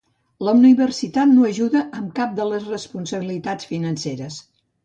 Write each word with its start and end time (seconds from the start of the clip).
La 0.45 0.53
universitat 0.59 1.31
no 1.33 1.45
ajuda 1.49 1.83
amb 1.99 2.09
cap 2.21 2.35
de 2.39 2.47
les 2.53 2.67
responsabilitats 2.73 3.73
financeres. 3.75 4.43